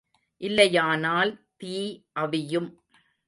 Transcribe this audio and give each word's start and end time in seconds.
இல்லையானால் 0.41 1.31
தீ 1.57 1.75
அவியும். 2.19 2.69